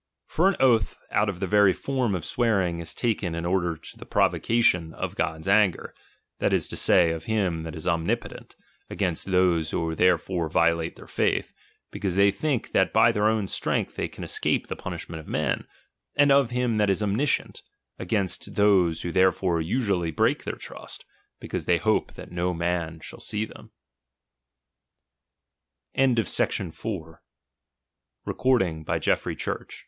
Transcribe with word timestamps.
For 0.25 0.49
an 0.49 0.55
oath, 0.59 0.97
out 1.11 1.29
of 1.29 1.39
the 1.39 1.45
very 1.45 1.73
form 1.73 2.15
of 2.15 2.25
swearing, 2.25 2.79
is 2.79 2.95
taken 2.95 3.35
in 3.35 3.45
order 3.45 3.77
to 3.77 3.97
the 3.99 4.03
provocation 4.07 4.95
of 4.95 5.13
God's 5.13 5.47
anger, 5.47 5.93
that 6.39 6.51
is 6.51 6.67
to 6.69 6.75
say, 6.75 7.11
of 7.11 7.25
him 7.25 7.61
that 7.61 7.75
is 7.75 7.85
omnipo 7.85 8.29
tent, 8.29 8.55
against 8.89 9.27
those 9.29 9.69
who 9.69 9.93
therefore 9.93 10.49
riolate 10.49 10.95
their 10.95 11.05
faith, 11.05 11.53
because 11.91 12.15
they 12.15 12.31
think 12.31 12.71
that 12.71 12.91
by 12.91 13.11
their 13.11 13.27
own 13.27 13.45
strength 13.45 13.93
they 13.95 14.07
can 14.07 14.23
escape 14.23 14.65
the 14.65 14.75
punishment 14.75 15.19
of 15.19 15.27
men; 15.27 15.67
and 16.15 16.31
of 16.31 16.49
him 16.49 16.77
that 16.77 16.89
is 16.89 17.03
omniscient, 17.03 17.61
agmnst 17.99 18.55
those 18.55 19.03
who 19.03 19.11
therefore 19.11 19.61
usually 19.61 20.09
break 20.09 20.45
their 20.45 20.55
trust, 20.55 21.05
because 21.39 21.65
they 21.65 21.77
hope 21.77 22.13
that 22.15 22.31
no 22.31 22.55
man 22.55 22.99